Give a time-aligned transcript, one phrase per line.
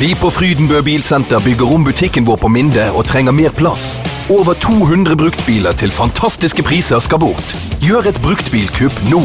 [0.00, 3.98] Vi på Frydenbø Bilsenter bygger om butikken vår på Minde og trenger mer plass.
[4.32, 7.52] Over 200 bruktbiler til fantastiske priser skal bort.
[7.84, 9.20] Gjør et bruktbilkupp nå.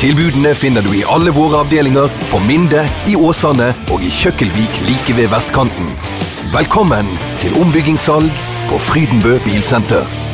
[0.00, 5.20] Tilbudene finner du i alle våre avdelinger, på Minde, i Åsane og i Kjøkkelvik like
[5.20, 5.92] ved vestkanten.
[6.56, 10.25] Velkommen til ombyggingssalg på Frydenbø Bilsenter.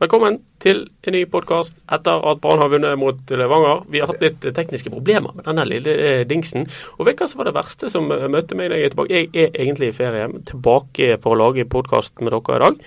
[0.00, 3.82] Velkommen til en ny podkast etter at Brann har vunnet mot Levanger.
[3.92, 6.64] Vi har hatt litt tekniske problemer med denne lille eh, dingsen.
[6.96, 8.94] Og vet du hva som var det verste som eh, møtte meg da jeg er
[8.94, 9.12] tilbake?
[9.18, 12.80] Jeg er egentlig i ferie, tilbake for å lage podkast med dere i dag.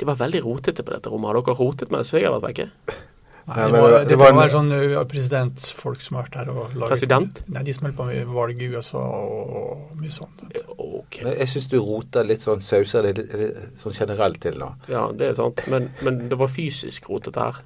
[0.00, 1.28] Det var veldig rotete på dette rommet.
[1.34, 2.70] Har dere rotet mens jeg har vært vekke?
[3.44, 6.72] Nei, det var, det- det det var, en- sånn presidentfolk som har vært her og
[6.72, 7.42] laget President?
[7.52, 10.40] Nei, de som holder på med valg i USA og mye sånt.
[11.04, 14.56] Ok, Men Jeg syns du roter litt sånn sauser det litt, litt sånn generelt til
[14.58, 14.72] nå.
[14.88, 15.62] ja det er sant.
[15.70, 17.60] Men, men det var fysisk rotete her.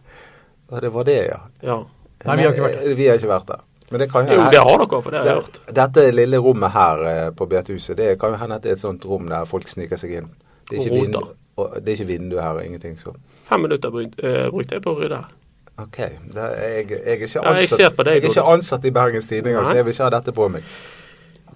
[0.71, 1.41] Ja, det var det, ja.
[1.65, 1.79] Ja.
[2.27, 2.95] Nei, vi har ikke vært der.
[2.99, 3.65] Vi har ikke vært der.
[3.91, 5.59] Men det kan jo Jo, det har dere, for det har jeg hørt.
[5.79, 8.83] Dette lille rommet her eh, på betehuset, det kan jo hende at det er et
[8.83, 10.27] sånt rom der folk sniker seg inn.
[10.69, 11.05] Det er Og ikke, roter.
[11.07, 13.15] vindu, og det er ikke vindu her og ingenting så.
[13.49, 15.33] Fem minutter brukte eh, brukte jeg på å rydde her.
[15.79, 15.97] OK.
[16.35, 18.91] Det er, jeg, jeg, er ikke Ja, jeg ansatt, deg, jeg er ikke ansatt i
[18.99, 20.69] Bergens Tidende, så jeg vil ikke ha dette på meg.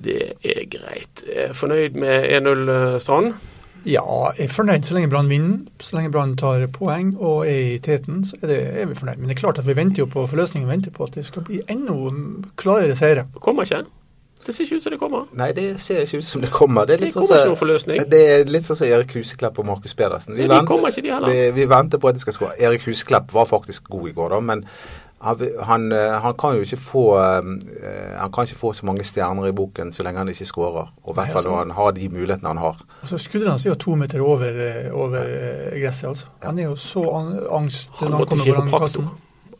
[0.05, 1.25] Det er greit.
[1.27, 3.33] Jeg er fornøyd med 1-0 eh, Strand?
[3.84, 4.03] Ja,
[4.39, 5.62] jeg er fornøyd så lenge Brann vinner.
[5.83, 9.19] Så lenge Brann tar poeng og er i teten, så er, det, er vi fornøyd.
[9.19, 10.69] Men det er klart at vi venter jo på forløsningen.
[10.69, 11.97] Vi venter på at det skal bli enda
[12.56, 13.27] klarere seire.
[13.34, 13.84] Det kommer ikke.
[14.47, 15.27] Det ser ikke ut som det kommer.
[15.39, 16.87] Nei, det ser ikke ut som det kommer.
[16.87, 18.00] Det er Det litt sånn kommer ikke som noen forløsning.
[18.11, 20.34] det er litt sånn som Erik Huseklepp og Markus Pedersen.
[20.34, 21.31] Nei, de kommer ikke, de heller.
[21.31, 22.56] vi, vi venter på at de skal skåre.
[22.59, 24.64] Erik Huseklepp var faktisk god i går, da, men
[25.23, 29.48] han, han, eh, kan jo ikke få eh, Han kan ikke få så mange stjerner
[29.48, 30.89] i boken så lenge han ikke skårer.
[31.05, 32.81] Og i hvert fall altså- når han har de mulighetene han har.
[33.03, 36.09] Altså, Skudderen hans er jo to meter over, eh, over eh, gresset.
[36.09, 36.27] altså.
[36.43, 39.11] Han er jo så an angst Han når han kommer foran kassen.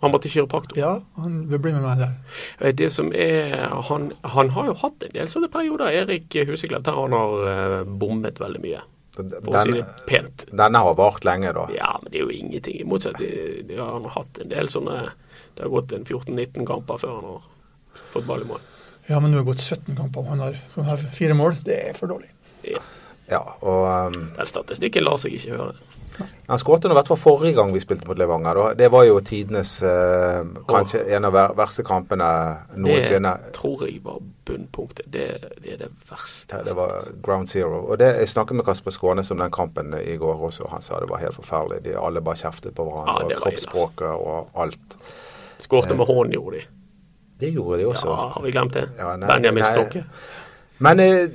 [0.03, 0.79] Han måtte kiropraktor.
[0.79, 2.15] Ja, han vil bli med meg der.
[2.61, 6.83] Eh, Det som er han, han har jo hatt en del sånne perioder, Erik Huseklepp,
[6.85, 8.81] der han har eh, bommet veldig mye.
[9.13, 10.47] For å si det pent.
[10.49, 11.67] denne har vart lenge, da.
[11.77, 12.79] Ja, men det er jo ingenting.
[12.81, 14.95] I motsetning de, de har han hatt en del sånne
[15.53, 17.43] Det har gått en 14-19 kamper før han har
[18.15, 18.63] fått ball i mål.
[19.11, 21.59] Ja, men nå har det gått 17 kamper, og han har, han har fire mål.
[21.67, 22.33] Det er for dårlig.
[22.65, 22.81] Ja,
[23.31, 25.77] Ja, og um, den statistikken lar seg ikke høre.
[26.49, 28.59] Han skåret i hvert fall forrige gang vi spilte mot Levanger.
[28.59, 28.75] Da.
[28.79, 32.29] Det var jo tidenes eh, kanskje en av ver verste kampene
[32.77, 33.33] noensinne.
[33.47, 34.19] Det tror jeg var
[34.49, 35.07] bunnpunktet.
[35.13, 35.27] Det,
[35.63, 36.61] det er det verste.
[36.61, 37.81] Ja, Det var ground zero.
[37.87, 40.69] Og det, Jeg snakket med Kasper Skånes om den kampen i går også.
[40.75, 41.85] Han sa det var helt forferdelig.
[41.87, 43.19] De alle bare kjeftet på hverandre.
[43.19, 44.97] det og ille, kroppsspråket og alt.
[45.63, 46.65] Skårte med hånden, gjorde de.
[47.41, 48.07] Det gjorde de også.
[48.09, 48.89] Ja, har vi glemt det?
[48.99, 49.65] Ja, nei, Benjamin.
[49.67, 50.05] Stokke.
[50.79, 51.29] Men, eh,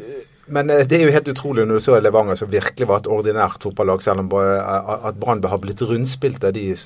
[0.47, 3.09] men eh, det er jo helt utrolig når du så Levanger, som virkelig var et
[3.11, 6.77] ordinært fotballag, selv om at Brann har blitt rundspilt av de i, i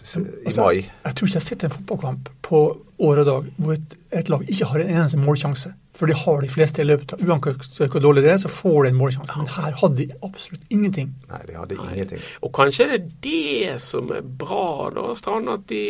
[0.48, 0.88] Altså, mai.
[1.06, 2.64] Jeg tror ikke jeg har sett en fotballkamp på
[3.02, 5.74] år og dag hvor et, et lag ikke har en eneste målsjanse.
[5.94, 8.86] For det har de fleste i løpet av Uansett hvor dårlig det er, så får
[8.86, 9.34] de en målsjanse.
[9.38, 11.10] Men her hadde de absolutt ingenting.
[11.30, 12.22] Nei, de hadde ingenting.
[12.42, 15.82] Og kanskje det er det som er bra, da, Strand, at de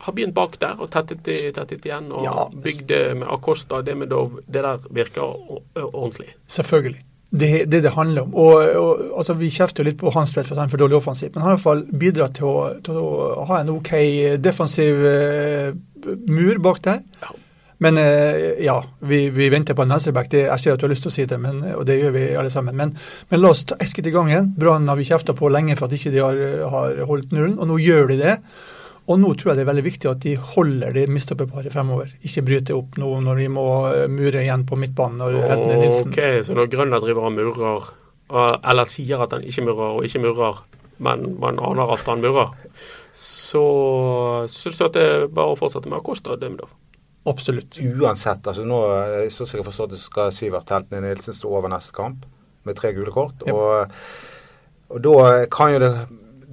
[0.00, 2.46] har begynt bak der og tettet, tettet igjen og Ja.
[2.54, 3.82] bygde med Acosta.
[3.84, 5.36] Det med Dov, det der virker
[5.76, 6.32] ordentlig.
[6.48, 7.04] Selvfølgelig.
[7.34, 8.34] Det er det det handler om.
[8.34, 10.96] Og, og altså, Vi kjefter jo litt på Hans for at han er for dårlig
[11.02, 13.90] offensivt, men han har i hvert fall bidratt til å, til å ha en OK
[14.40, 15.72] defensiv eh,
[16.30, 17.02] mur bak der.
[17.24, 17.34] Ja.
[17.84, 20.30] Men eh, ja, vi, vi venter på en venstreback.
[20.32, 22.14] Det- Jeg ser at du har lyst til å si det, men, og det gjør
[22.14, 22.76] vi alle sammen.
[22.80, 22.94] Men,
[23.30, 24.54] men la oss ta ett skritt i gangen.
[24.56, 26.40] Brann har vi kjefta på lenge for at ikke de har,
[26.72, 28.38] har holdt nullen, og nå gjør de det.
[29.04, 32.14] Og nå tror jeg det er veldig viktig at de holder det mistoppeparet fremover.
[32.24, 35.18] Ikke bryter opp nå når de må eh, mure igjen på midtbanen.
[35.20, 35.36] når
[36.08, 37.90] Ok, Så når Grønner driver og murer,
[38.64, 40.62] eller sier at han ikke murer og ikke murer,
[41.04, 42.54] men man aner at han murer,
[43.12, 43.60] så
[44.50, 46.72] syns du at det er bare å fortsette med å koste dem Demidov?
[47.26, 47.78] Absolutt.
[47.80, 48.78] Uansett, altså nå,
[49.32, 52.26] Sånn så som jeg har forstått det, skal Sivert Heltene Nilsen stå over neste kamp
[52.64, 53.40] med tre gule kort.
[53.46, 53.54] Yep.
[53.54, 53.96] Og,
[54.94, 55.94] og da kan jo det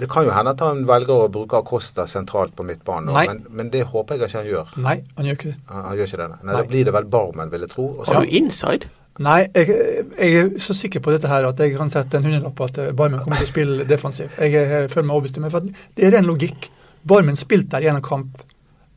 [0.01, 3.67] det kan jo hende at han velger å bruke Acosta sentralt på midtbanen, men, men
[3.69, 4.71] det håper jeg ikke han gjør.
[4.81, 5.57] Nei, han gjør ikke det.
[5.69, 6.27] Han, han gjør ikke det.
[6.31, 6.56] Nei, Nei.
[6.56, 7.85] Da blir det vel Barmen, vil jeg tro.
[8.00, 8.89] Og så- Har du inside?
[9.21, 9.75] Nei, jeg,
[10.17, 12.79] jeg er så sikker på dette her at jeg kan sette en hundrelapp på at
[12.81, 14.31] eh, Barmen kommer til å spille defensiv.
[14.39, 15.38] Jeg jeg føler meg overbevist.
[15.44, 16.69] Men for det er ren logikk.
[17.13, 18.41] Barmen spilte der i en kamp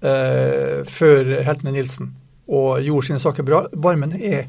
[0.04, 2.12] eh, før Heltene Nilsen
[2.44, 3.64] og gjorde sine saker bra.
[3.72, 4.46] Barmen er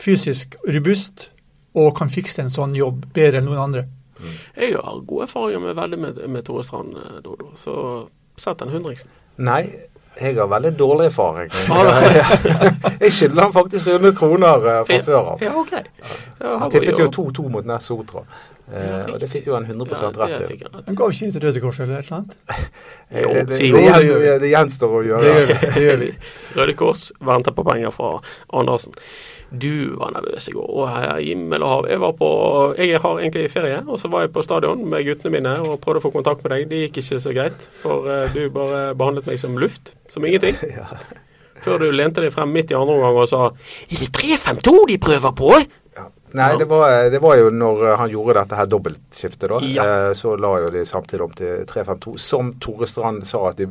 [0.00, 1.28] fysisk robust
[1.76, 3.86] og kan fikse en sånn jobb bedre enn noen andre.
[4.56, 7.52] Jeg har gode erfaringer med veldig med, med Tore Strand, eh, Dodo.
[7.56, 7.74] Så
[8.40, 9.12] sett den hundriksen.
[9.40, 9.62] Nei,
[10.18, 11.50] Jeg har veldig dårlig erfaring.
[13.04, 15.44] jeg skylder han faktisk 100 kroner eh, fra før av.
[15.44, 15.76] Ja, ok.
[16.42, 18.24] Han tippet jo 2-2 mot Ness Sotra.
[18.70, 20.68] Eh, og det fikk jo han 100 Ja, rett det til.
[20.86, 22.36] han ga ikke til Røde Kors eller et eller annet?
[23.10, 24.18] Eh, Jo, det, si det, jo.
[24.38, 25.30] det gjenstår å gjøre.
[25.74, 26.10] Det gjør vi.
[26.60, 28.12] Røde Kors venter på penger fra
[28.54, 28.94] Andersen.
[29.50, 30.68] Du var nervøs i går.
[30.70, 30.88] Å,
[31.18, 31.88] himmel og hav.
[31.90, 32.28] Jeg var på
[32.78, 36.02] Jeg har egentlig ferie, og så var jeg på stadion med guttene mine og prøvde
[36.02, 36.68] å få kontakt med deg.
[36.70, 39.94] Det gikk ikke så greit, for eh, du bare behandlet meg som luft.
[40.12, 40.58] Som ingenting.
[41.64, 44.96] Før du lente deg frem midt i andre omgang og sa Er det 3-5-2 de
[45.02, 45.50] prøver på?
[45.98, 46.06] Ja.
[46.38, 49.58] Nei, det var, det var jo når eh, han gjorde dette her dobbeltskiftet, da.
[49.66, 49.84] Ja.
[49.84, 52.14] Eh, så la jo de samtidig om til 3-5-2.
[52.22, 53.66] Som Tore Strand sa at de,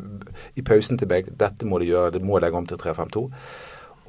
[0.59, 3.25] i pausen til begge, dette må de gjøre, de må legge om til 3-5-2.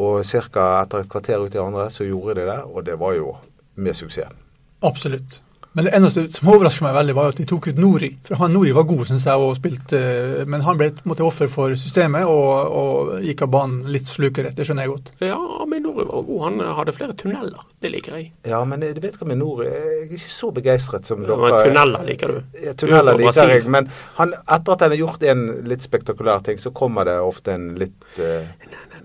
[0.00, 0.66] Og ca.
[0.80, 3.34] etter et kvarter ut i andre så gjorde de det, og det var jo
[3.76, 4.32] med suksess.
[4.80, 5.40] Absolutt.
[5.72, 8.08] Men det eneste som overrasker meg veldig, var at de tok ut Nori.
[8.26, 11.12] For han Nori var god, syns jeg, og spilte eh, Men han ble på en
[11.12, 14.56] måte offer for systemet og, og gikk av banen litt slukerett.
[14.58, 15.12] Det skjønner jeg godt.
[15.22, 16.40] Ja, Aminori var god.
[16.48, 17.62] Han hadde flere tunneler.
[17.80, 18.32] Det liker jeg.
[18.50, 21.44] Ja, men du vet hva med Nori Jeg er ikke så begeistret som Ja, dere.
[21.46, 22.40] men tunneler liker du.
[22.64, 23.70] Ja, er fra liker jeg.
[23.78, 27.54] Men han, etter at han har gjort en litt spektakulær ting, så kommer det ofte
[27.54, 28.50] en litt eh,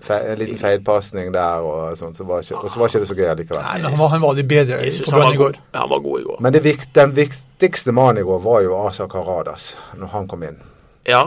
[0.06, 3.08] fe, En liten feilpasning der, og sånn, så var ikke, og så var ikke det
[3.10, 3.64] så gøy Nei, likevel.
[3.82, 5.56] men han var, han var litt bedre i, på han Brann var i går.
[5.58, 5.80] god.
[5.80, 6.38] Han var god i går.
[6.46, 9.66] Men det vikt, den viktigste mannen i går var jo Asa Karadas,
[9.98, 10.58] når han kom inn.
[11.06, 11.24] Ja,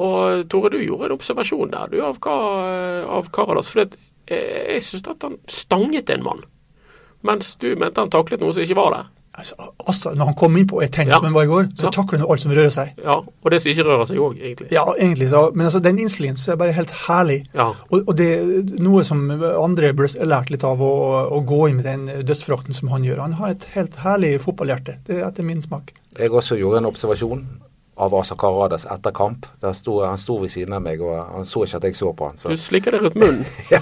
[0.00, 3.68] og Tore, du gjorde en observasjon der, du, av, av Karadas.
[3.72, 3.98] For det,
[4.30, 6.44] eh, jeg syns at han stanget en mann,
[7.26, 9.08] mens du mente han taklet noe som ikke var der.
[9.38, 9.54] Altså,
[9.86, 11.14] altså, når han kom inn på et tegn Ja.
[11.16, 11.90] som han var i går, så Ja.
[11.94, 12.88] takler han alt som rører seg.
[13.04, 14.72] Ja, Og det som ikke rører seg òg, egentlig.
[14.72, 17.46] Ja, egentlig, så, men altså, den innstillingen så er bare helt herlig.
[17.54, 17.68] Ja.
[17.90, 21.76] Og, og det er noe som andre burde lært litt av, å, å gå inn
[21.76, 23.20] med den dødsfrakten som han gjør.
[23.22, 25.94] Han har et helt herlig fotballhjerte, det er etter min smak.
[26.18, 27.46] Jeg også gjorde en observasjon
[28.00, 29.46] av Asa Karadas etter kamp.
[29.62, 32.12] Der sto, han sto ved siden av meg, og han så ikke at jeg så
[32.16, 32.36] på han.
[32.36, 32.48] Så.
[32.48, 33.46] Du slikker deg rundt munnen.
[33.70, 33.80] Ja,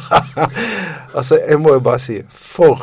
[1.14, 2.82] altså, jeg må jo bare si For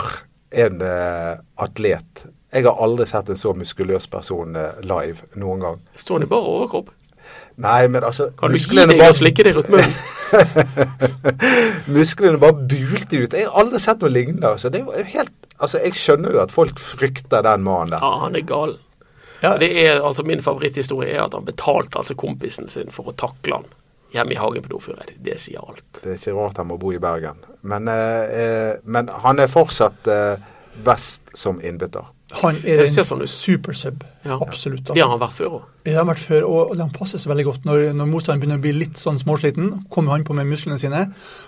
[0.55, 2.25] en uh, atlet.
[2.55, 5.81] Jeg har aldri sett en så muskuløs person eh, live noen gang.
[5.99, 6.93] Står han i bare overkropp?
[7.59, 9.93] Nei, men altså Kan du gi deg bare- og slikke deg rundt munnen?
[11.95, 13.33] Musklene bare bulte ut.
[13.35, 14.49] Jeg har aldri sett noe lignende.
[14.55, 14.71] Altså.
[14.71, 18.03] Det er jo helt, altså, jeg skjønner jo at folk frykter den mannen der.
[18.03, 18.75] Ja, han er gal.
[19.43, 23.15] Ja, Det er, altså Min favoritthistorie er at han betalte altså kompisen sin for å
[23.19, 23.67] takle han
[24.15, 25.11] hjemme i hagen på Dofureid.
[25.21, 25.83] Det sier alt.
[26.01, 27.41] Det er ikke rart han må bo i Bergen.
[27.67, 30.37] Men, eh, eh, men han er fortsatt eh,
[30.87, 32.07] best som innbytter.
[32.41, 34.03] Han er en sånn supersub.
[34.25, 34.37] Ja.
[34.41, 34.85] Absolutt.
[34.89, 35.11] Det har Altså.
[35.11, 35.61] han vært før òg.
[35.85, 38.57] Det har han vært før, og han passer seg veldig godt når, når motstanderen begynner
[38.59, 39.71] å bli litt sånn småsliten.
[39.93, 41.05] Kommer han på med musklene sine.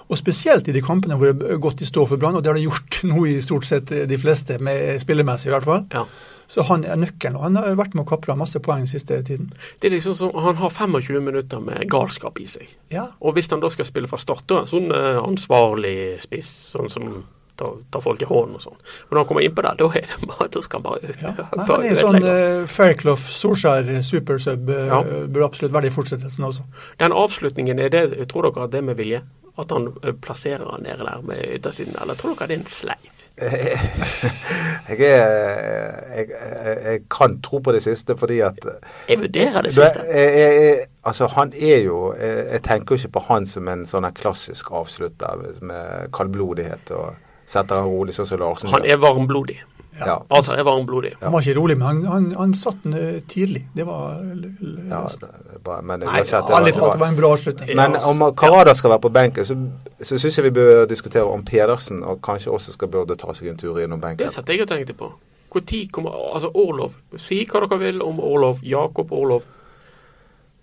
[0.10, 2.51] Og spesielt i de kampene hvor det har gått i stå for Brann, og det
[2.51, 5.86] har det gjort nå i stort sett de fleste, med spillemessig i hvert fall.
[5.94, 6.06] Ja.
[6.48, 9.18] Så han er nøkkelen, og han har vært med å kapre masse poeng den siste
[9.28, 9.50] tiden.
[9.81, 12.69] Det er liksom som, Han har 25 minutter med galskap i seg.
[12.90, 16.88] Ja, Og hvis han da skal spille fra start, da sånn eh, ansvarlig spiss, sånn
[16.90, 17.10] som
[17.59, 18.77] tar, tar folk i hånden og sånn.
[18.80, 21.33] Men når han kommer innpå der, da er det bare, da skal han bare, ja.
[21.57, 24.69] Nei, men Det er sånn uh, Fairclough, Solskjær, supersub.
[24.69, 25.01] Uh, Ja.
[25.27, 26.63] burde absolutt være i fortsettelsen også.
[27.01, 29.24] Den avslutningen, er det, tror dere at det er med vilje?
[29.57, 32.68] At han eh, plasserer han nede der med yttersiden, eller tror dere det er en
[32.69, 33.13] sleif?
[34.88, 38.57] Jeg, er, jeg, jeg, jeg kan tro på det siste, fordi at
[39.09, 40.01] Jeg vurderer det siste.
[40.13, 43.68] jeg, jeg, jeg, altså han er jo jeg, jeg tenker jo ikke på han som
[43.71, 47.15] en sånn klassisk avslutter med kaldblodighet og
[47.47, 49.57] setter han rolig sånn som Larsen Han er varmblodig.
[50.05, 50.17] ja.
[50.29, 51.13] Altså er varmblodig.
[51.21, 53.63] Han var ikke rolig, men han, han, han satt den uh, tidlig.
[53.73, 57.15] Det var l- l- ja, det bra, men Nei, uansett, det var- det var en
[57.17, 57.71] bra avslutning.
[57.79, 59.55] Men om Karada skal være på benken, så,
[60.03, 63.47] så syns jeg vi bør diskutere om Pedersen og kanskje også skal burde ta seg
[63.49, 64.25] en tur innom benken.
[64.27, 65.09] Det satt jeg og tenkte på.
[65.51, 66.94] Hvor tid kommer Altså, Orlov.
[67.18, 68.59] Si hva dere vil om Orlov.
[68.63, 69.44] Jakob Orlov.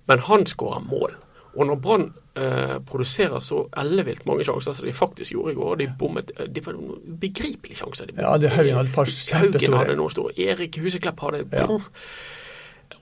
[0.06, 1.14] Men han skårer mål.
[1.56, 5.70] Og når Brann eh, produserer så ellevilt mange sjanser som de faktisk gjorde i går,
[5.74, 8.10] og de bommet eh, De var noen begripelige sjanser.
[8.10, 9.78] De Ja, det Haugen hadde et par Haugen kjempestore.
[9.82, 10.34] hadde noen store.
[10.48, 11.68] Erik Huseklepp hadde Ja.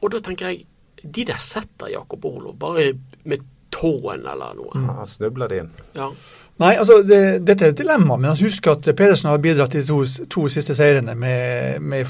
[0.00, 0.66] Og da tenker jeg
[1.02, 2.92] De der setter Jakob Orlov bare
[3.24, 3.40] med
[3.72, 4.70] tåen eller noe.
[4.78, 4.88] Mm.
[5.00, 5.70] Han snubler det inn.
[5.96, 6.10] Ja.
[6.62, 9.82] Nei, altså, det, dette er et dilemma, men altså, husk at Pedersen har bidratt til
[9.82, 12.06] de to, to siste seirene med, med,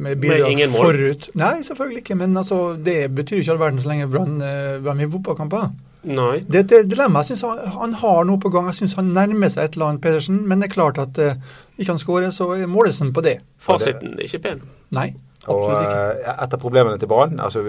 [0.00, 1.28] med bidrag med forut.
[1.38, 4.80] Nei, selvfølgelig ikke, men altså, det betyr jo ikke all verden så lenge Brann eh,
[4.82, 5.68] var med i fotballkamper.
[6.04, 6.40] Nei.
[6.50, 7.20] Det er et dilemma.
[7.22, 8.66] Jeg synes han, han har noe på gang.
[8.72, 11.34] Jeg syns han nærmer seg et eller annet Pedersen, men det er klart at uh,
[11.78, 13.36] ikke han skårer, så måles han på det.
[13.62, 14.64] Fasiten er ikke pen.
[14.92, 15.12] Nei,
[15.50, 17.62] Og eh, et av problemene til Brann altså,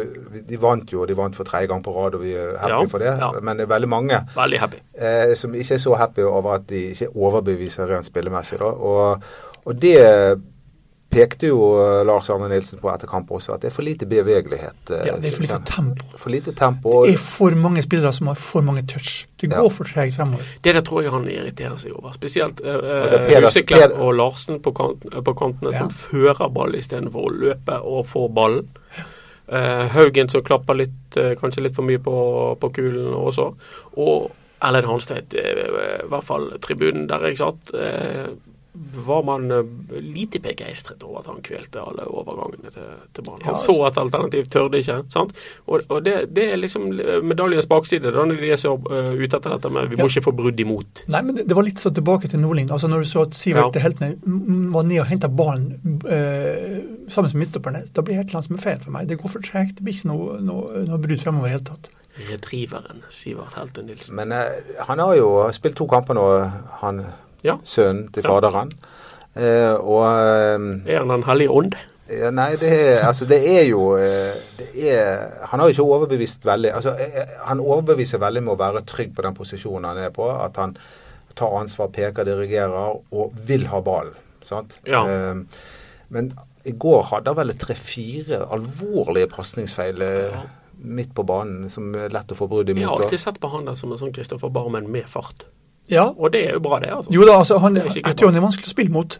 [0.45, 2.89] De vant jo de vant for tredje gang på rad, og vi er happy Ja,
[2.91, 3.13] for det.
[3.17, 3.29] ja.
[3.41, 4.81] Men det er veldig mange Veldig happy.
[4.93, 8.59] eh, som ikke er så happy over at de ikke overbeviser rent spillemessig.
[8.59, 8.65] Da.
[8.65, 9.23] Og,
[9.65, 9.95] og det
[11.13, 14.05] pekte jo eh, Lars Arne Nilsen på etter kamp også, at det er for lite
[14.09, 14.89] bevegelighet.
[14.91, 16.05] eh, Ja, det er for lite tempo.
[16.17, 17.05] For lite tempo.
[17.05, 19.27] Det er for mange spillere som har for mange touch.
[19.39, 19.59] Det Ja.
[19.61, 20.43] går for tregt fremover.
[20.63, 22.11] Det der tror jeg han irriterer seg over.
[22.13, 25.79] Spesielt eh, er Huseklepp og Larsen på, kant, på kantene Ja.
[25.79, 28.67] som fører ball istedenfor å løpe og få ballen.
[29.47, 33.53] Eh, Haugen som klapper litt, eh, kanskje litt for mye på, på kulen også.
[33.97, 34.31] Og
[34.63, 38.27] Erlend Hanstvedt, eh, i hvert fall tribunen der jeg satt, eh,
[39.05, 39.63] var man eh,
[40.01, 43.43] lite begeistret over at han kvelte alle overgangene til, til banen.
[43.45, 44.95] Han Ja, så et alternativ, tørde ikke.
[45.13, 45.35] sant?
[45.67, 46.87] Og, og det, det er liksom
[47.23, 50.09] medaljens bakside, da, når de er så uh, ute etter dette med vi må Ja.
[50.15, 51.03] ikke få brudd imot.
[51.13, 52.71] Nei, men det, var litt så tilbake til Nordling.
[52.73, 53.81] Altså Når du så at Sivert Ja.
[53.85, 54.17] Heltene
[54.73, 55.69] var nede og henta ballen
[56.09, 59.09] uh, sammen med midtstopperne, da blir det et eller annet som er feil for meg.
[59.09, 59.77] Det går for tregt.
[59.77, 61.89] Det blir ikke noe, noe, noe brudd fremover i det hele tatt.
[62.29, 64.15] Redriveren Sivert Helte Nilsen.
[64.15, 66.25] Men eh, han har jo spilt to kamper nå,
[66.83, 66.99] han
[67.43, 67.57] Ja.
[67.63, 68.71] sønnen til faderen.
[69.35, 71.75] Eh, og eh, Er han Den hellige ånd?
[72.09, 75.87] ja, Nei, det er, altså, det er jo eh, det er, Han har jo ikke
[75.95, 80.01] overbevist veldig altså, eh, Han overbeviser veldig med å være trygg på den posisjonen han
[80.05, 80.27] er på.
[80.29, 80.75] At han
[81.33, 84.17] tar ansvar, peker, dirigerer og vil ha ballen.
[84.45, 84.77] Sant?
[84.85, 85.01] Ja.
[85.09, 85.63] Eh,
[86.13, 86.33] men
[86.67, 90.43] i går hadde han vel tre-fire alvorlige pasningsfeil ja.
[90.77, 93.65] midt på banen som er lett å få brudd Vi har alltid sett på han
[93.67, 95.47] der som en sånn Kristoffer Barmen med fart.
[95.91, 96.89] Ja, Og det er jo bra, det.
[96.95, 97.11] altså.
[97.13, 99.17] jo da, altså, han, jeg tror han er vanskelig å spille mot.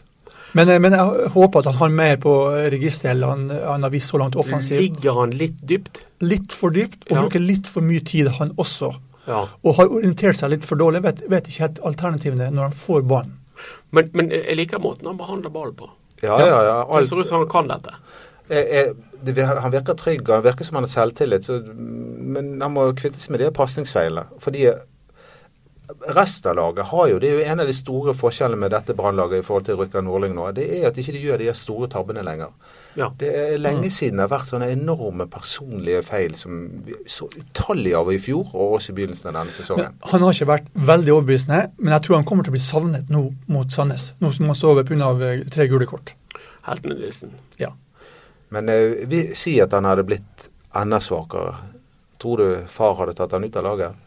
[0.54, 2.32] Men, eh, men jeg håper at han har mer på
[2.72, 4.80] registeret enn han, han har vist så langt offensivt.
[4.80, 6.00] Ligger han litt dypt?
[6.24, 7.22] Litt for dypt, og Ja.
[7.22, 8.94] bruker litt for mye tid, han også.
[9.26, 9.46] Ja.
[9.64, 11.02] Og har orientert seg litt for dårlig.
[11.02, 13.36] Vet, vet ikke helt alternativene når han får ballen.
[13.90, 15.90] Men, men jeg liker måten han behandler ballen på.
[16.22, 16.78] Ja, ja, ja.
[17.00, 17.92] Det ser ut som han kan dette.
[18.50, 22.72] Jeg, jeg det, han virker trygg, han virker som han har selvtillit, så, men han
[22.74, 24.26] må kvitte seg med de pasningsfeilene.
[24.44, 24.66] Fordi
[26.16, 28.94] resten av laget har jo Det er jo en av de store forskjellene med dette
[28.96, 30.46] brannlaget i forhold til Rykka Nordling nå.
[30.56, 32.54] Det er at ikke de gjør de her store tabbene lenger.
[32.96, 33.10] Ja.
[33.18, 37.98] Det er lenge siden det har vært sånne enorme personlige feil som vi så utallige
[37.98, 39.96] av i fjor, og også i begynnelsen av denne sesongen.
[39.98, 42.64] Men han har ikke vært veldig overbevisende, men jeg tror han kommer til å bli
[42.64, 44.12] savnet nå mot Sandnes.
[44.22, 45.34] Nå som han står over pga.
[45.50, 46.14] tre gule kort.
[46.68, 47.34] Helt Nilsen.
[47.60, 47.74] Ja.
[48.54, 51.58] Men eh, vi sier at han hadde blitt enda svakere.
[52.22, 54.03] Tror du far hadde tatt han ut av laget?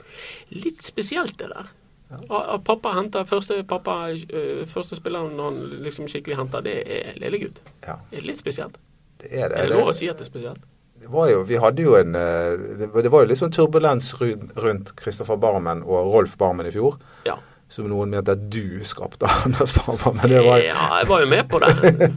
[0.53, 1.69] Litt spesielt, det der.
[2.11, 2.17] Ja.
[2.29, 7.59] Og, pappa henter første, pappa, øh, første spilleren han liksom skikkelig henter, det er lillegutt.
[7.83, 8.77] Ja, Er det litt spesielt?
[9.19, 9.57] det er det.
[9.57, 10.63] Er det lov å si at det er spesielt?
[10.97, 14.13] Det var jo, vi hadde jo en Det var, det var jo litt sånn turbulens
[14.19, 16.97] rundt, Kristoffer Barmen og Rolf Barmen i fjor.
[17.25, 17.37] Ja.
[17.69, 20.15] Som noen mente at du skapte Anders Farmer.
[20.21, 21.73] Men det var Ja, jeg var jo med på det.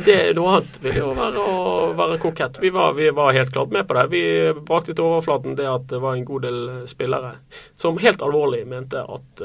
[0.00, 0.14] Det.
[0.16, 1.56] Er noe annet vil jo være å
[1.98, 2.56] være kokett.
[2.62, 4.06] Vi var, vi var helt klart med på det.
[4.14, 4.22] Vi
[4.64, 7.34] brakte til overflaten det at det var en god del spillere
[7.76, 9.42] som helt alvorlig mente at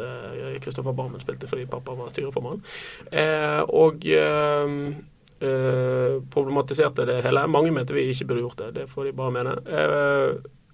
[0.63, 2.63] Kristoffer Barmen spilte fordi pappa var styreformann.
[3.11, 4.75] Uh, og eh,
[5.39, 7.47] eh, problematiserte det hele.
[7.47, 8.71] Mange mente vi ikke burde gjort det.
[8.79, 9.55] Det får de bare mene.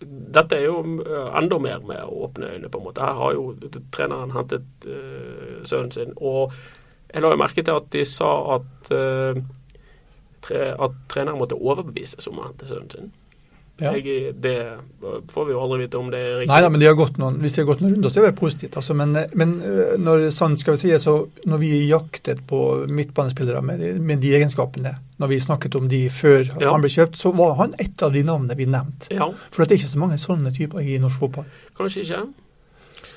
[0.02, 3.06] Dette er jo eh, enda mer med å åpne øyne, på en måte.
[3.06, 3.56] Her har jo
[3.94, 6.14] treneren hentet uh, sønnen sin.
[6.18, 6.56] Og
[7.12, 9.42] jeg la jo merke til at de sa at, uh,
[10.42, 13.12] tre, at treneren måtte overbevises om å hente sønnen sin.
[13.82, 13.92] Ja.
[13.98, 14.56] Jeg, det
[15.34, 16.50] får vi jo aldri vite om det er riktig.
[16.52, 18.28] Nei nei men de har gått noen, hvis de har gått noen runder, så er
[18.30, 18.76] det positivt.
[18.78, 21.16] Altså, men, men øh, når, sånn skal vi si, så
[21.50, 26.04] når vi jaktet på midtbanespillere med, de- med de egenskapene, når vi snakket om de
[26.14, 26.72] før Ja.
[26.76, 29.10] han ble kjøpt, så var han et av de navnene vi nevnte.
[29.18, 31.46] Ja, For det er ikke så mange sånne typer i norsk fotball.
[31.78, 32.22] kanskje ikke.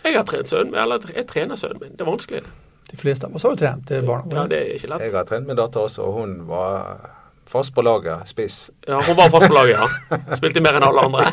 [0.04, 1.92] Jeg har trent sønnen min, eller jeg trener sønnen min.
[1.96, 2.42] Det er vanskelig.
[2.90, 5.00] De fleste av oss har jo trent barna barna Ja, det er ikke lett.
[5.06, 6.98] Jeg har trent min datter også, og hun var
[7.46, 8.28] fast på laget.
[8.28, 8.70] Spiss.
[8.86, 10.18] Ja, hun var fast på laget, ja.
[10.36, 11.26] Spilte mer enn alle andre.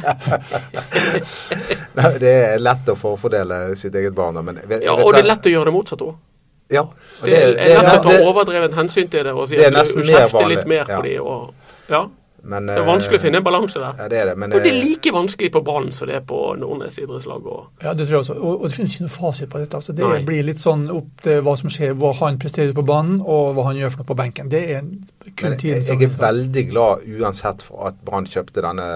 [1.98, 4.40] Nei, Det er lett å forfordele sitt eget barn.
[4.46, 6.16] Men vet, Ja, vet Og det er lett å gjøre det motsatt òg.
[6.72, 6.86] Ja,
[7.24, 10.48] det, Det er lett å ta overdrevent hensyn til det og si at du kjefter
[10.48, 10.98] litt mer ja.
[10.98, 12.06] på de og Ja.
[12.44, 13.98] Men, Det er vanskelig å finne en balanse der.
[14.00, 14.36] Ja, det er det.
[14.42, 17.46] Men, Og det er eh, like vanskelig på Brann som det er på Nordnes idrettslag.
[17.46, 18.38] Og, Ja, det tror jeg også.
[18.40, 19.82] Og, og det finnes ikke noe fasit på dette.
[19.82, 20.22] Altså, det Nei.
[20.26, 23.68] blir litt sånn opp til hva som skjer, hva han presterer på banen, og hva
[23.70, 24.50] han gjør for noe på benken.
[24.52, 28.66] Det er kun Men tiden som jeg er veldig glad uansett for at Brann kjøpte
[28.66, 28.88] denne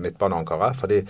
[0.00, 0.76] midtbaneankeret.
[0.80, 1.02] fordi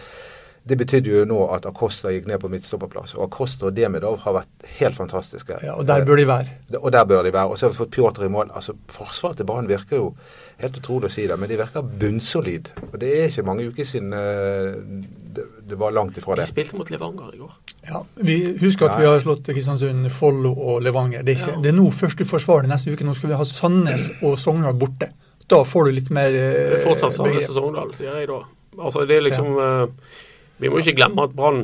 [0.66, 3.12] det betydde jo nå at Acosta gikk ned på midtstopperplass.
[3.14, 5.61] Og Acosta og Demidov har vært helt fantastiske.
[5.62, 6.49] Ja, og der bør de være.
[6.73, 7.46] Eh, Og der bør de være.
[7.52, 8.50] Og så har vi fått Pjotr i mål.
[8.54, 10.08] Altså, Forsvaret til Brann virker jo
[10.58, 12.70] helt utrolig å si det, men de virker bunnsolid.
[12.92, 14.75] Og det er ikke mange uker siden eh,
[15.37, 16.46] det, det var langt ifra det.
[16.49, 17.54] de spilte mot Levanger i går.
[17.87, 21.23] Ja, Vi husker at vi har slått Kristiansund, Follo og Levanger.
[21.23, 21.62] Det er, ikke, Ja.
[21.62, 23.04] det er nå først du forsvarer det neste uke.
[23.06, 25.12] Nå skal vi ha Sandnes og Sogndal borte.
[25.46, 28.40] Da får du litt mer Det eh, er fortsatt Sandnes og Sogndal, sier jeg da.
[28.82, 29.87] Altså, det er liksom eh,
[30.58, 31.60] Vi må ikke glemme at Brann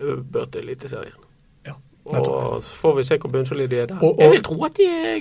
[0.00, 1.18] eh, bør til Eliteserien.
[1.66, 1.72] Ja.
[2.06, 3.98] Og så får vi se hvor bunnsolide de er der.
[4.00, 5.18] Og- og- jeg vil tro at de er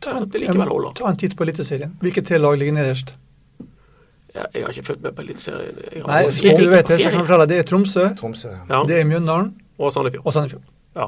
[0.00, 0.92] Ta, Ta en, likevel holder.
[0.94, 1.96] ta en titt på Eliteserien.
[2.00, 3.14] Hvilke tre lag ligger nederst?
[4.34, 5.74] Ja, jeg har ikke fulgt med på Eliteserien.
[6.06, 8.48] Nei, slik ikke du vet det, så jeg kan fortelle deg det er Tromsø, Tromsø.
[8.70, 10.26] Ja, det er Mjøndalen og Sandefjord.
[10.26, 10.62] og Sandefjord.
[10.96, 11.06] Ja.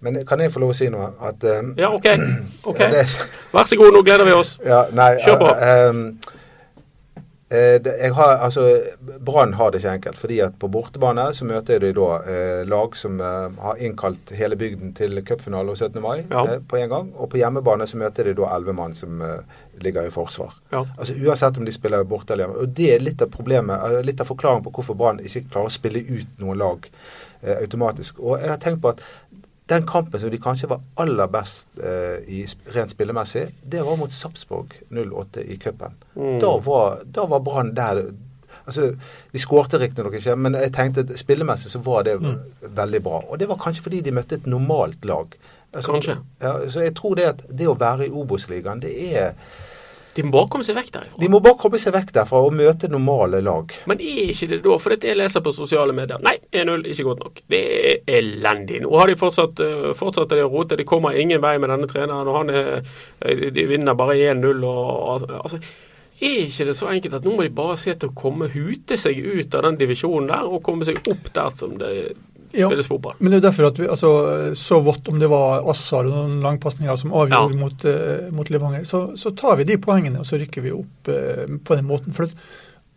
[0.00, 1.06] Men kan jeg få lov å si noe?
[1.22, 2.04] At um, ja, OK.
[2.70, 2.84] okay.
[2.84, 4.58] ja, det, Vær så god, nå gleder vi oss.
[4.66, 5.48] ja, nei, Kjør på.
[5.48, 6.23] Uh, det,
[7.84, 8.64] jeg har, altså,
[9.24, 10.18] Brann har det ikke enkelt.
[10.18, 14.56] fordi at På bortebane så møter de da eh, lag som eh, har innkalt hele
[14.56, 16.00] bygden til cupfinale 17.
[16.02, 16.44] mai Ja.
[16.54, 17.12] eh, på en gang.
[17.16, 19.40] Og på hjemmebane så møter de da elleve mann som eh,
[19.80, 20.54] ligger i forsvar.
[20.72, 20.84] Ja.
[20.98, 22.60] Altså Uansett om de spiller borte eller hjemme.
[22.62, 25.66] Og Det er litt av problemet, eh, litt av forklaringen på hvorfor Brann ikke klarer
[25.70, 26.88] å spille ut noen lag
[27.42, 28.18] eh, automatisk.
[28.20, 29.00] Og jeg har tenkt på at
[29.68, 32.42] den kampen som de kanskje var aller best eh, i
[32.74, 35.94] rent spillemessig, det var mot Sarpsborg 08 i cupen.
[36.16, 36.38] Mm.
[36.42, 38.04] Da var, da var Brann der
[38.64, 38.94] Altså,
[39.32, 42.38] De skårte riktignok ikke, men jeg tenkte at spillemessig så var det Mm.
[42.62, 43.18] veldig bra.
[43.28, 45.26] Og det var kanskje fordi de møtte et normalt lag.
[45.74, 46.16] Altså, Kanskje.
[46.40, 49.34] Ja, så jeg tror det at det å være i Obos-ligaen, det er
[50.14, 51.20] De må bare komme seg vekk derifra.
[51.20, 53.72] De må bare komme seg vekk derfra og møte normale lag.
[53.90, 57.24] Men er ikke det da, for jeg leser på sosiale medier Nei, 1-0, ikke godt
[57.24, 57.40] nok.
[57.50, 58.82] Det er elendig.
[58.84, 60.78] Nå har de fortsatt, uh, fortsatt det å rote.
[60.78, 62.30] De kommer ingen vei med denne treneren.
[62.30, 62.70] og han er,
[63.24, 64.64] eh, De vinner bare 1-0.
[64.64, 65.58] og altså,
[66.20, 68.96] Er ikke det så enkelt at nå må de bare se til å komme hute
[68.96, 72.14] seg ut av den divisjonen der, og komme seg opp der som det
[72.56, 72.68] Ja.
[72.70, 73.14] spilles fotball?
[73.18, 74.10] Men det er derfor at vi altså,
[74.58, 77.62] så vått om det var Assar og noen langpasninger som avgjorde Ja.
[77.64, 81.10] mot, uh, mot Levanger, så, så tar vi de poengene og så rykker vi opp
[81.10, 82.14] uh, på den måten.
[82.16, 82.36] For at,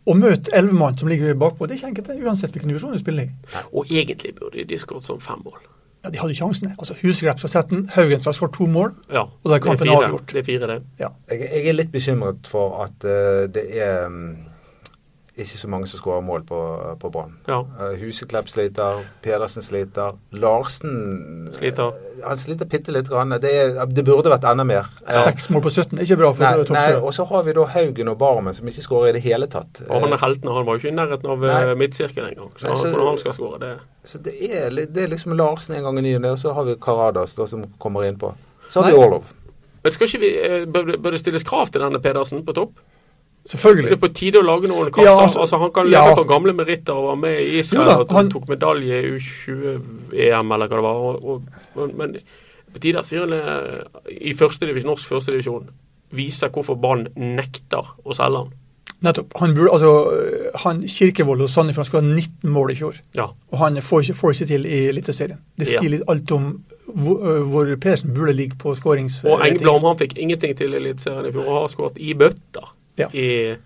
[0.07, 2.93] å møte elleve mann som ligger bakpå, det er ikke enkelt, det, uansett hvilken divisjon
[2.95, 3.63] du spiller i.
[3.73, 5.57] Og egentlig burde de skåret som fem mål.
[6.05, 6.75] Ja, De hadde jo sjansene.
[6.79, 8.93] Altså, Husgrep skal sette den, Haugen skal skåre to mål.
[9.11, 10.29] Ja, Og da er kampen avgjort.
[10.31, 10.77] Det er fire, det.
[11.01, 11.09] Ja.
[11.31, 14.29] Jeg, jeg er litt bekymret for at uh, det er mm,
[15.37, 16.57] ikke så mange som skårer mål på,
[17.01, 17.35] på Brann.
[17.47, 17.59] Ja.
[17.79, 21.91] Eh, Huseklepp sliter, Pedersen sliter, Larsen Sliter.
[21.93, 23.07] eh, Han sliter bitte litt.
[23.09, 23.29] Grann.
[23.41, 24.87] Det, er, det burde vært enda mer.
[25.05, 25.23] Ja.
[25.27, 28.09] Seks mål på 17 er ikke bra Nei, nei, og så har vi da Haugen
[28.13, 29.83] og Barmen som ikke skårer i det hele tatt.
[29.87, 30.49] Og han er helten.
[30.51, 31.61] Han var jo ikke i nærheten av Nei.
[31.69, 32.51] eh, midtsirkelen engang.
[32.57, 33.73] Så Nei, så- han skal skåre, det
[34.07, 36.53] Så det er, det er liksom Larsen en gang i ny og ne, og så
[36.53, 38.33] har vi Karadas da, som kommer innpå.
[38.71, 39.05] Så har vi Nei.
[39.05, 39.23] Orlov.
[39.83, 42.79] Men skal ikke vi, bør, bør det stilles krav til denne Pedersen på topp?
[43.47, 43.89] Selvfølgelig.
[43.89, 45.07] det er på tide å lage noen kasser?
[45.07, 46.03] Ja, altså, altså, han kan ja.
[46.03, 49.15] leve på gamle meritter og være med i Israel da, og han- tok medalje i
[49.15, 51.01] U20-EM eller hva det var.
[51.07, 52.17] Og, og, men,
[52.73, 53.41] på tide at fyrene
[54.11, 55.69] i første divisjon, norsk førstedivisjon
[56.17, 58.55] viser hvorfor Brann nekter å selge han.
[59.05, 59.35] Nettopp.
[59.37, 59.91] Han burde, altså,
[60.63, 62.95] han Kirkevold og Sandefjord skulle ha 19 mål i fjor.
[63.15, 63.27] Ja.
[63.51, 65.43] Og han får ikke, får ikke til i Eliteserien.
[65.59, 66.49] Det sier litt alt om
[66.87, 67.19] hvor,
[67.51, 69.19] hvor Pedersen burde ligge på skårings...
[69.27, 72.73] Og Engblom han fikk ingenting til i Eliteserien i fjor og har skåret i bøtter.
[72.97, 73.09] Ja.
[73.13, 73.57] I,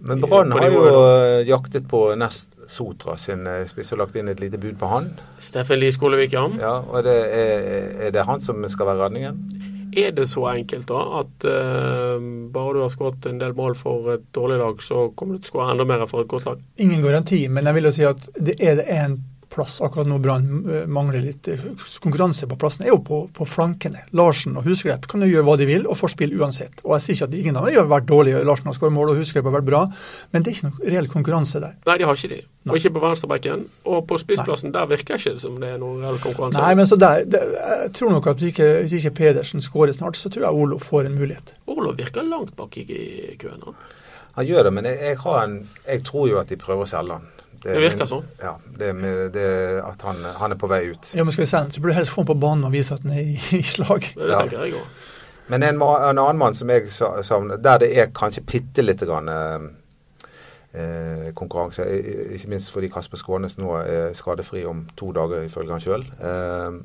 [0.00, 0.84] Men Brann har jo
[1.48, 5.10] jaktet på Nest Sotra sin eh, spiss og lagt inn et lite bud på han.
[5.40, 6.44] Steffen Lie Skolevik, ja.
[6.60, 7.62] Ja, og det er,
[8.08, 9.40] er det han som skal være redningen?
[9.96, 12.20] Er det så enkelt da at uh,
[12.52, 15.48] bare du har skåret en del mål for et dårlig lag, så kommer du til
[15.48, 16.60] å skåre enda mer for et godt lag?
[16.76, 19.16] Ingen garanti, men jeg vil jo si at det er det en
[19.52, 21.64] plass akkurat nå Brann øh, mangler litt øh,
[22.02, 24.04] konkurranse på plassen, er jo på, på flankene.
[24.16, 26.82] Larsen og Husgrep kan jo gjøre hva de vil og får spille uansett.
[26.84, 28.42] Og jeg sier ikke at ingen av dem har vært dårlige.
[28.46, 29.82] Larsen har skåret mål og Husgrep har vært bra,
[30.32, 31.76] men det er ikke noe reell konkurranse der.
[31.88, 32.40] Nei, de har ikke de.
[32.44, 32.72] Nei.
[32.72, 33.64] Og ikke på venstrebekken.
[33.88, 36.60] Og på spissplassen, der virker ikke det som det er noen reell konkurranse.
[36.60, 39.96] Nei, men så der, det, jeg tror nok at hvis ikke, hvis ikke Pedersen skårer
[39.96, 41.54] snart, så tror jeg Olo får en mulighet.
[41.70, 42.88] Olo virker langt bak i
[43.40, 43.62] køen.
[43.64, 43.80] han.
[44.38, 45.56] Han gjør det, men jeg, jeg, har en,
[45.86, 47.24] jeg tror jo at de prøver å selge han.
[47.68, 48.24] Det det virker sånn.
[48.42, 49.46] Ja, det med, det
[49.84, 51.10] at han, han er på vei ut.
[51.14, 52.94] Ja, men skal vi sende, så burde du helst få ham på banen og vise
[52.96, 54.08] at han er i, i slag.
[54.16, 54.40] Det Ja.
[54.42, 55.14] tenker jeg også.
[55.48, 59.28] Men en, en annen mann som jeg savner, der det er kanskje bitte lite grann
[59.32, 59.68] eh,
[60.76, 61.86] eh, konkurranse,
[62.36, 66.04] ikke minst fordi Kasper Skånes nå er skadefri om to dager, ifølge han sjøl.
[66.20, 66.78] Eh,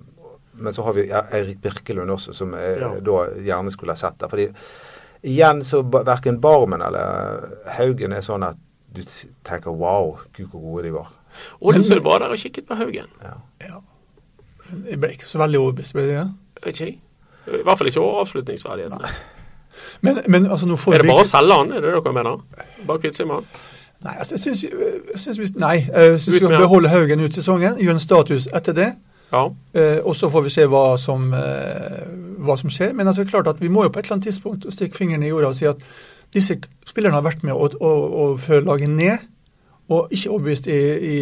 [0.53, 2.93] men så har vi Eirik Birkelund også, som jeg Ja.
[3.01, 4.27] da gjerne skulle ha sett der.
[4.29, 4.47] Fordi
[5.23, 8.55] igjen så verken Barmen eller Haugen er sånn at
[8.95, 9.01] du
[9.45, 11.11] tenker wow, gud hvor gode de var.
[11.61, 13.09] Ålesund var der og kikket på Haugen.
[13.23, 13.37] Ja.
[13.61, 13.81] Ja.
[14.69, 15.95] Men jeg ble ikke så veldig overbevist.
[15.97, 16.25] ble?
[16.63, 16.99] Vet ikke jeg.
[17.47, 19.07] I hvert fall ikke avslutningsverdigheten.
[20.01, 22.43] Men, men altså, nå får Er det bare å selge han, er det dere mener?
[22.87, 23.63] Bare kvitte seg med han?
[24.03, 27.35] Nei, altså, jeg syns, jeg syns vi, nei, jeg syns vi skal beholde Haugen ut
[27.35, 28.89] sesongen, gjøre en status etter det.
[29.33, 29.47] Ja.
[29.73, 32.01] Eh, og så får vi se hva som, eh,
[32.45, 32.93] hva som skjer.
[32.93, 35.23] Men altså, det klart at vi må jo på et eller annet tidspunkt stikke fingeren
[35.23, 35.81] i jorda og si at
[36.33, 37.91] disse spillerne har vært med å, å,
[38.23, 39.19] å føre laget ned,
[39.89, 40.77] og ikke overbevist i,
[41.13, 41.17] i,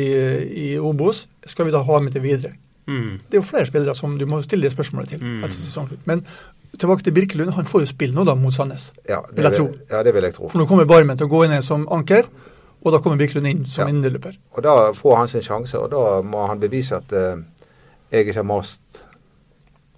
[0.64, 1.26] i Obos.
[1.50, 2.54] Skal vi da ha med det videre?
[2.88, 3.18] Mm.
[3.30, 5.44] Det er jo flere spillere som du må stille det spørsmålet til Mm.
[5.44, 6.06] etter sesongslutt.
[6.08, 6.24] Men
[6.80, 7.52] tilbake til Birkelund.
[7.58, 8.92] Han får jo spille nå da mot Sandnes.
[9.10, 9.68] Ja, Vil jeg tro.
[9.92, 10.48] ja, det vil jeg tro.
[10.50, 12.30] For nå kommer Barmen til å gå inn som anker,
[12.84, 13.94] og da kommer Birkelund inn som Ja.
[13.94, 14.38] indreløper.
[14.56, 17.42] Og da får han sin sjanse, og da må han bevise at uh,
[18.12, 19.04] jeg ikke har mast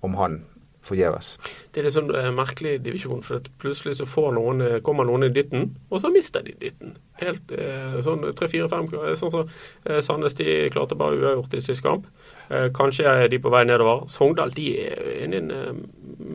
[0.04, 0.42] om han
[0.84, 1.38] forgjeves.
[1.72, 5.08] Det er litt sånn eh, merkelig divisjon, for at plutselig så får noen, eh, kommer
[5.08, 6.94] noen i dytten, og så mister de dytten.
[7.22, 9.48] Helt eh, sånn tre-fire-fem Sånn som
[9.86, 12.06] eh, Sandnes de klarte bare uavgjort i siste kamp.
[12.50, 14.04] Eh, kanskje er de på vei nedover.
[14.12, 15.74] Sogndal de er inne i en eh,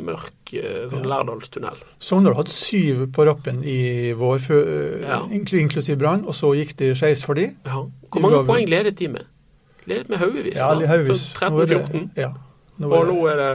[0.09, 1.79] mørk eh, sånn Lærdalstunnel.
[2.01, 5.21] Sogndal hatt syv på rappen i vår, fø- Ja.
[5.29, 7.51] inkl- inklusiv Brann, og så gikk det skeis for de.
[7.67, 7.85] Ja.
[8.09, 9.27] Hvor mange poeng ledet de med?
[9.89, 10.57] Ledet med haugevis.
[10.57, 11.33] Ja, haugevis.
[11.37, 12.11] Så Nå er det- 13-14.
[12.17, 12.33] Ja.
[12.81, 13.53] Og nå er det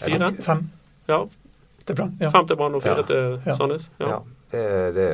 [0.00, 0.32] fire.
[0.44, 0.64] fem
[1.08, 1.20] Ja,
[1.86, 2.16] til Brann.
[2.20, 2.30] Ja.
[2.34, 3.02] Fem til Brann og fire Ja.
[3.12, 3.90] til Sandnes.
[4.00, 4.08] Ja.
[4.08, 4.18] Ja,
[4.52, 5.08] det, det,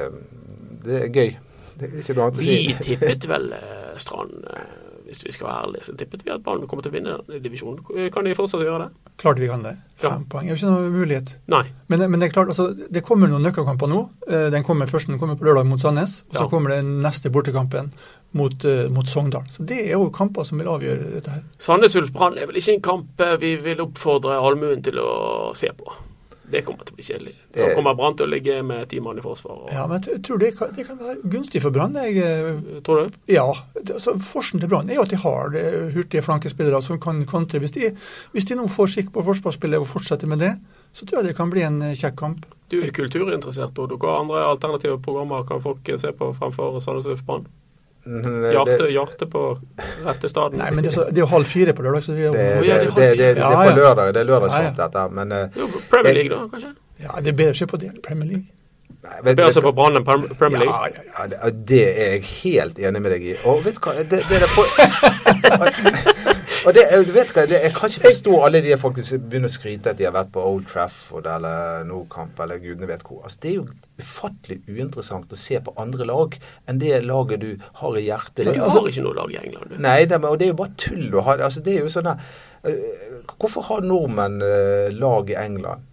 [0.84, 1.36] det er gøy.
[1.78, 2.56] Det er ikke noe annet å si.
[2.66, 4.74] Vi tippet vel eh, Strand, eh,
[5.08, 8.10] hvis vi skal være ærlige, så tippet vi at Brann kommer til å vinne divisjonen.
[8.14, 9.10] Kan de fortsatt gjøre det?
[9.22, 9.74] Klart vi kan det.
[10.02, 10.08] Ja.
[10.14, 11.34] Fem poeng er jo ikke noe mulighet.
[11.52, 11.64] Nei.
[11.92, 14.00] Men, men det er klart, altså, det kommer noen nøkkelkamper nå.
[14.28, 17.30] Eh, Den kommer først den kommer på lørdag mot Sandnes, og så kommer den neste
[17.34, 17.92] bortekampen
[18.34, 19.44] mot, eh, mot Sogndal.
[19.50, 21.44] Så Det er jo kamper som vil avgjøre dette her.
[21.58, 25.54] Sandnes Ulf Brann er vel ikke en kamp eh, vi vil oppfordre allmuen til å
[25.56, 25.92] se på.
[26.50, 27.32] Det kommer til å bli kjedelig.
[27.54, 29.62] Da Det- kommer Brann til å ligge med ti mann i forsvar.
[29.64, 31.94] Og, Ja, men jeg tror det kan, det kan være gunstig for Brann.
[31.94, 33.12] Jeg, eh, Tror du?
[33.32, 33.46] Ja.
[33.74, 35.50] altså Forsen til Brann er jo at de har
[35.94, 37.58] hurtige flankespillere som kan kontre.
[37.60, 37.96] Hvis de,
[38.34, 40.58] hvis de nå får skikk på forsvarsspillet og fortsetter med det,
[40.92, 42.44] så tror jeg det kan bli en kjekk kamp.
[42.68, 47.24] Du er kulturinteressert, og hva andre alternative programmer kan folk se på fremfor Sandnes Ulf
[47.24, 47.46] Brann?
[48.04, 49.42] Mm, Hjerte, hjerte på
[50.04, 50.58] rette staden.
[50.60, 52.34] Nei, men det er, så, det er jo halv fire på lørdag, så vi er
[52.36, 54.10] Det, det, det, det det, er på lørdag.
[54.12, 54.76] Det er lørdagskamp, Ja, ja.
[54.82, 55.04] dette.
[55.16, 56.74] Men eh, Jo, Premier League, da, kanskje?
[57.00, 58.44] Ja, det er bedre å se på det enn Premier League.
[59.04, 60.74] nei, vet, Bedre å se på Brann enn Premier League?
[60.74, 61.50] Ja, ja, ja.
[61.72, 63.34] det er jeg helt enig med deg i.
[63.48, 64.66] Og vet du hva det, det er på,
[66.64, 69.52] og det, du vet hva, det, Jeg kan ikke forstå alle de folkene som begynner
[69.52, 73.22] å skryte at de har vært på Old Trafford eller Nordkamp eller gudene vet hvor.
[73.26, 73.66] Altså, det er jo
[74.00, 76.36] ufattelig uinteressant å se på andre lag
[76.70, 77.50] enn det laget du
[77.80, 78.44] har i hjertet.
[78.48, 79.80] Men Du har ikke noe lag i England, du.
[79.84, 81.48] Nei, det, og det er jo bare tull å ha det.
[81.48, 82.28] Altså, det er jo sånn der,
[82.68, 85.90] eh, Hvorfor har nordmenn eh, lag i England?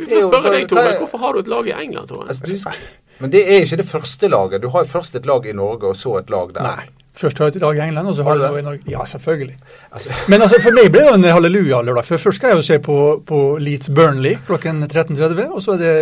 [0.00, 0.96] Vi får spørre deg, Tore.
[1.02, 2.28] Hvorfor har du et lag i England, Tore?
[2.32, 4.62] Altså, du, men det er ikke det første laget.
[4.64, 6.64] Du har jo først et lag i Norge, og så et lag der.
[6.66, 7.01] Nei.
[7.14, 8.84] Først har jeg et lag i England, og så har jeg noe i Norge.
[8.88, 9.56] Ja, selvfølgelig.
[9.92, 12.06] Altså, Men altså, for meg ble det en halleluja lørdag.
[12.08, 12.96] For først skal jeg jo se på,
[13.28, 15.92] på Leeds Burnley klokken 13.30, og så er det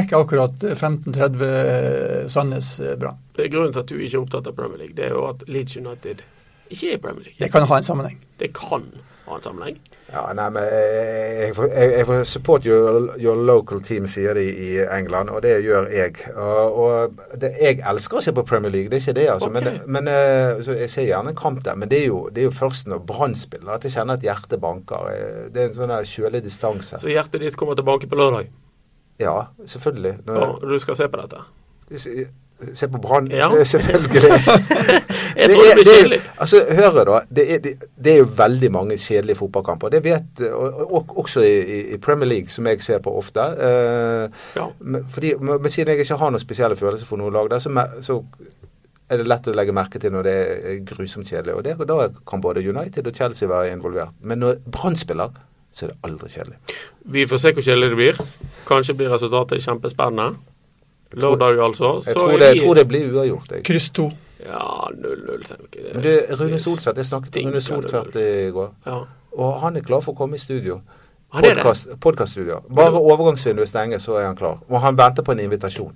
[0.00, 3.20] rekker akkurat 15.30 Sandnes eh, Brann.
[3.38, 5.46] Det Grunnen til at du ikke er opptatt av Premier League, det er jo at
[5.46, 6.26] Leeds United
[6.68, 7.38] ikke er i Premier League.
[7.38, 8.18] Det kan ha en sammenheng.
[8.42, 8.90] Det kan
[9.28, 9.78] ha en sammenheng.
[10.08, 14.70] Ja, nei, men jeg, jeg, jeg, jeg support your, your local team, sier de i
[14.86, 16.14] England, og det gjør jeg.
[16.32, 19.50] Og, og det, jeg elsker å se på Premier League, det er ikke det, altså.
[19.52, 21.76] Men, men eh, så jeg ser gjerne en kamp der.
[21.76, 24.24] Men det er jo, det er jo først når Brann spiller at jeg kjenner at
[24.24, 25.10] hjertet banker.
[25.12, 26.98] Eh, Det er en sånn kjølig distanse.
[27.04, 28.48] Så hjertet ditt kommer tilbake på lørdag,
[29.20, 30.20] Ja, selvfølgelig.
[30.26, 31.44] Når, og du skal se på dette.
[32.74, 33.28] Se på Brann.
[33.30, 33.48] Ja.
[33.72, 34.20] Selvfølgelig.
[35.36, 36.20] Jeg tror det blir er- kjedelig.
[36.42, 37.20] Altså, hør da.
[37.30, 37.72] Det er, det,
[38.04, 39.88] det er jo veldig mange kjedelige fotballkamper.
[39.94, 43.40] Det vet og, og, Også i, i Premier League, som jeg ser på ofte.
[43.40, 44.66] Eh, Ja.
[45.08, 47.70] fordi, men siden jeg ikke har noen spesielle følelser for noe lag der, så,
[48.02, 48.18] så
[49.10, 50.34] er det lett å legge merke til når det
[50.72, 51.54] er grusomt kjedelig.
[51.54, 54.10] Og det, da kan både United og Chelsea være involvert.
[54.20, 55.30] Men når Brann spiller,
[55.72, 56.58] så er det aldri kjedelig.
[57.14, 58.20] Vi får se hvor kjedelig det blir.
[58.68, 60.34] Kanskje blir resultatet kjempespennende.
[61.16, 62.02] Lørdag, altså.
[62.06, 63.52] Jeg tror det, jeg tror det blir uavgjort.
[63.56, 63.64] Jeg.
[63.64, 64.10] Kryss to.
[64.44, 65.44] Ja, 0-0.
[65.48, 65.94] tenker jeg.
[65.94, 68.70] Men du, Rune Soltvedt, jeg snakket med Rune Soltvedt i går.
[68.86, 68.98] Ja.
[69.38, 70.80] Og han er klar for å komme i studio.
[71.32, 71.64] Han er det.
[72.00, 72.38] Podcast-
[72.74, 74.58] Bare overgangsvinduet stenger, så er han klar.
[74.68, 75.92] Og han venter på en invitasjon.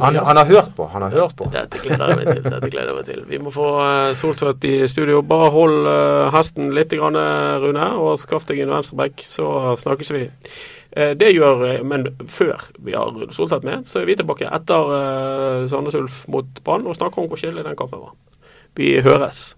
[0.00, 0.86] Han, han har hørt på.
[0.86, 1.48] Han har hørt på.
[1.52, 2.44] Dette gleder jeg meg til.
[2.46, 3.24] dette gleder jeg meg til.
[3.28, 5.22] Vi må få uh, Soltvedt i studio.
[5.26, 10.12] Bare hold uh, hesten litt, grann, eh, Rune, og skaff deg en venstreback, så snakkes
[10.14, 10.28] vi.
[10.92, 14.92] Eh, det gjør eh, Men før vi har Solseth med, så er vi tilbake etter
[14.92, 18.14] uh, Sandnes Ulf mot Brann og snakker om hvor kjedelig den kampen var.
[18.76, 19.52] Vi høres.